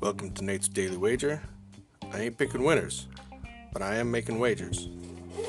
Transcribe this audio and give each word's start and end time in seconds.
Welcome 0.00 0.30
to 0.32 0.44
Nate's 0.44 0.66
Daily 0.66 0.96
Wager. 0.96 1.42
I 2.10 2.20
ain't 2.20 2.38
picking 2.38 2.64
winners, 2.64 3.06
but 3.70 3.82
I 3.82 3.96
am 3.96 4.10
making 4.10 4.38
wagers. 4.38 4.88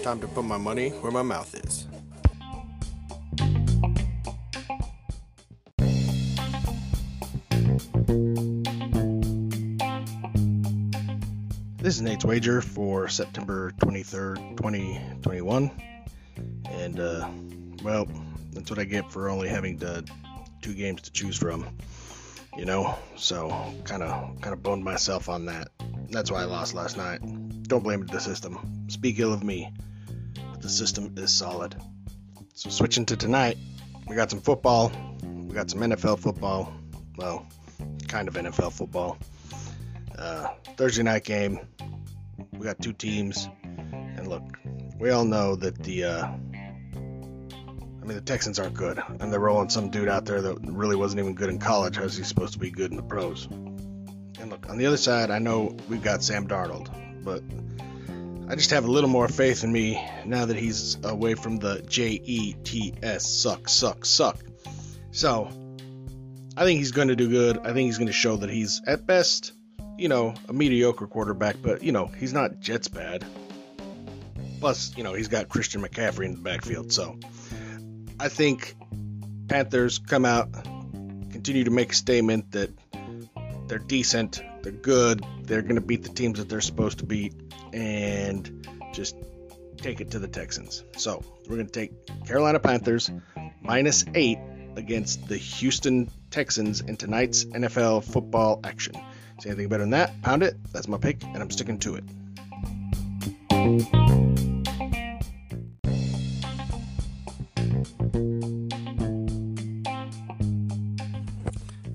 Time 0.03 0.19
to 0.19 0.27
put 0.27 0.43
my 0.43 0.57
money 0.57 0.89
where 0.89 1.09
my 1.09 1.21
mouth 1.21 1.55
is. 1.55 1.87
This 11.77 11.95
is 11.95 12.01
Nate's 12.01 12.25
Wager 12.25 12.59
for 12.59 13.07
September 13.07 13.71
23rd, 13.77 14.57
2021. 14.57 15.71
And, 16.69 16.99
uh, 16.99 17.29
well, 17.83 18.05
that's 18.51 18.69
what 18.69 18.79
I 18.79 18.83
get 18.83 19.09
for 19.09 19.29
only 19.29 19.47
having 19.47 19.79
to, 19.79 20.03
two 20.61 20.73
games 20.73 21.03
to 21.03 21.11
choose 21.13 21.37
from. 21.37 21.65
You 22.57 22.65
know, 22.65 22.95
so 23.15 23.49
kind 23.85 24.03
of 24.03 24.41
kind 24.41 24.53
of 24.53 24.61
boned 24.61 24.83
myself 24.83 25.29
on 25.29 25.45
that. 25.45 25.69
That's 26.09 26.29
why 26.29 26.41
I 26.41 26.45
lost 26.45 26.73
last 26.73 26.97
night. 26.97 27.21
Don't 27.63 27.83
blame 27.83 28.05
the 28.05 28.19
system. 28.19 28.85
Speak 28.89 29.19
ill 29.19 29.33
of 29.33 29.43
me. 29.43 29.71
But 30.51 30.61
the 30.61 30.69
system 30.69 31.13
is 31.17 31.31
solid. 31.31 31.75
So 32.53 32.69
switching 32.69 33.05
to 33.05 33.15
tonight, 33.15 33.57
we 34.07 34.15
got 34.15 34.29
some 34.29 34.41
football. 34.41 34.91
We 35.23 35.53
got 35.53 35.69
some 35.69 35.79
NFL 35.79 36.19
football. 36.19 36.73
Well, 37.15 37.47
kind 38.07 38.27
of 38.27 38.33
NFL 38.33 38.73
football. 38.73 39.17
Uh, 40.17 40.49
Thursday 40.75 41.03
night 41.03 41.23
game. 41.23 41.59
We 42.51 42.65
got 42.65 42.81
two 42.81 42.93
teams, 42.93 43.47
and 43.63 44.27
look, 44.27 44.43
we 44.99 45.09
all 45.11 45.25
know 45.25 45.55
that 45.55 45.81
the. 45.83 46.03
Uh, 46.03 46.31
I 48.01 48.05
mean, 48.05 48.15
the 48.15 48.21
Texans 48.21 48.57
aren't 48.57 48.73
good, 48.73 49.01
and 49.19 49.31
they're 49.31 49.39
rolling 49.39 49.69
some 49.69 49.89
dude 49.89 50.09
out 50.09 50.25
there 50.25 50.41
that 50.41 50.57
really 50.63 50.95
wasn't 50.95 51.19
even 51.19 51.35
good 51.35 51.49
in 51.49 51.59
college. 51.59 51.97
How's 51.97 52.17
he 52.17 52.23
supposed 52.23 52.53
to 52.53 52.59
be 52.59 52.71
good 52.71 52.89
in 52.89 52.97
the 52.97 53.03
pros? 53.03 53.45
And 53.45 54.49
look, 54.49 54.69
on 54.69 54.77
the 54.77 54.87
other 54.87 54.97
side, 54.97 55.29
I 55.29 55.37
know 55.37 55.77
we've 55.87 56.01
got 56.01 56.23
Sam 56.23 56.47
Darnold, 56.47 56.89
but 57.23 57.43
I 58.49 58.55
just 58.55 58.71
have 58.71 58.85
a 58.85 58.91
little 58.91 59.09
more 59.09 59.27
faith 59.27 59.63
in 59.63 59.71
me 59.71 60.03
now 60.25 60.45
that 60.45 60.57
he's 60.57 60.97
away 61.03 61.35
from 61.35 61.57
the 61.57 61.83
J 61.83 62.19
E 62.23 62.55
T 62.63 62.93
S 63.03 63.29
suck, 63.29 63.69
suck, 63.69 64.03
suck. 64.03 64.39
So, 65.11 65.49
I 66.57 66.63
think 66.63 66.79
he's 66.79 66.91
going 66.91 67.09
to 67.09 67.15
do 67.15 67.29
good. 67.29 67.59
I 67.59 67.73
think 67.73 67.85
he's 67.85 67.97
going 67.97 68.07
to 68.07 68.13
show 68.13 68.37
that 68.37 68.49
he's, 68.49 68.81
at 68.87 69.05
best, 69.05 69.53
you 69.97 70.09
know, 70.09 70.33
a 70.49 70.53
mediocre 70.53 71.05
quarterback, 71.05 71.57
but, 71.61 71.83
you 71.83 71.91
know, 71.91 72.07
he's 72.07 72.33
not 72.33 72.59
Jets 72.59 72.87
bad. 72.87 73.23
Plus, 74.59 74.97
you 74.97 75.03
know, 75.03 75.13
he's 75.13 75.27
got 75.27 75.49
Christian 75.49 75.81
McCaffrey 75.81 76.25
in 76.25 76.33
the 76.33 76.41
backfield. 76.41 76.91
So 76.91 77.17
I 78.21 78.29
think 78.29 78.75
Panthers 79.47 79.97
come 79.97 80.25
out, 80.25 80.53
continue 81.31 81.63
to 81.63 81.71
make 81.71 81.91
a 81.91 81.95
statement 81.95 82.51
that 82.51 82.69
they're 83.65 83.79
decent, 83.79 84.43
they're 84.61 84.71
good, 84.71 85.25
they're 85.41 85.63
going 85.63 85.73
to 85.73 85.81
beat 85.81 86.03
the 86.03 86.09
teams 86.09 86.37
that 86.37 86.47
they're 86.47 86.61
supposed 86.61 86.99
to 86.99 87.05
beat, 87.05 87.33
and 87.73 88.67
just 88.93 89.15
take 89.77 90.01
it 90.01 90.11
to 90.11 90.19
the 90.19 90.27
Texans. 90.27 90.83
So 90.97 91.23
we're 91.49 91.55
going 91.55 91.65
to 91.65 91.71
take 91.71 91.93
Carolina 92.27 92.59
Panthers 92.59 93.09
minus 93.59 94.05
eight 94.13 94.37
against 94.75 95.27
the 95.27 95.37
Houston 95.37 96.07
Texans 96.29 96.81
in 96.81 96.97
tonight's 96.97 97.45
NFL 97.45 98.03
football 98.03 98.59
action. 98.63 98.93
See 99.39 99.49
anything 99.49 99.67
better 99.67 99.81
than 99.81 99.89
that? 99.91 100.21
Pound 100.21 100.43
it. 100.43 100.57
That's 100.71 100.87
my 100.87 100.99
pick, 100.99 101.23
and 101.23 101.37
I'm 101.37 101.49
sticking 101.49 101.79
to 101.79 101.95
it. 101.95 102.03